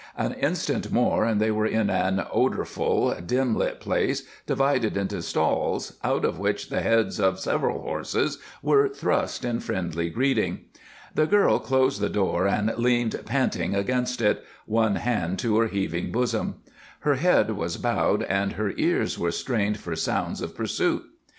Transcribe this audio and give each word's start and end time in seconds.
An 0.17 0.33
instant 0.33 0.91
more 0.91 1.25
and 1.25 1.39
they 1.39 1.51
were 1.51 1.67
in 1.67 1.91
an 1.91 2.25
odorful, 2.33 3.13
dim 3.23 3.55
lit 3.55 3.79
place 3.79 4.23
divided 4.47 4.97
into 4.97 5.21
stalls 5.21 5.99
out 6.03 6.25
of 6.25 6.39
which 6.39 6.69
the 6.69 6.81
heads 6.81 7.19
of 7.19 7.39
several 7.39 7.83
horses 7.83 8.39
were 8.63 8.89
thrust 8.89 9.45
in 9.45 9.59
friendly 9.59 10.09
greeting. 10.09 10.61
The 11.13 11.27
girl 11.27 11.59
closed 11.59 12.01
the 12.01 12.09
door 12.09 12.47
and 12.47 12.73
leaned 12.79 13.21
panting 13.27 13.75
against 13.75 14.21
it, 14.23 14.43
one 14.65 14.95
hand 14.95 15.37
to 15.37 15.59
her 15.59 15.67
heaving 15.67 16.11
bosom. 16.11 16.55
Her 17.01 17.13
head 17.13 17.51
was 17.51 17.77
bowed 17.77 18.23
and 18.23 18.53
her 18.53 18.73
ears 18.77 19.19
were 19.19 19.29
strained 19.31 19.77
for 19.77 19.95
sounds 19.95 20.41
of 20.41 20.55
pursuit. 20.55 21.03